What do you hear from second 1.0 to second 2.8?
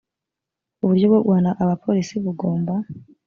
bwo guhana abapolisi bugomba